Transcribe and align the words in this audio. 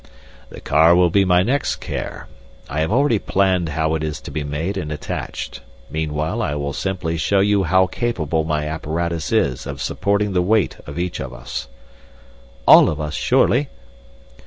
"The 0.49 0.59
car 0.59 0.95
will 0.95 1.11
be 1.11 1.25
my 1.25 1.43
next 1.43 1.75
care. 1.75 2.25
I 2.67 2.79
have 2.79 2.91
already 2.91 3.19
planned 3.19 3.69
how 3.69 3.93
it 3.93 4.01
is 4.03 4.19
to 4.21 4.31
be 4.31 4.43
made 4.43 4.75
and 4.75 4.91
attached. 4.91 5.61
Meanwhile 5.91 6.41
I 6.41 6.55
will 6.55 6.73
simply 6.73 7.17
show 7.17 7.39
you 7.39 7.65
how 7.65 7.85
capable 7.85 8.43
my 8.43 8.65
apparatus 8.65 9.31
is 9.31 9.67
of 9.67 9.79
supporting 9.79 10.33
the 10.33 10.41
weight 10.41 10.75
of 10.87 10.97
each 10.97 11.19
of 11.19 11.33
us." 11.35 11.67
"All 12.67 12.89
of 12.89 12.99
us, 12.99 13.13
surely?" 13.13 13.69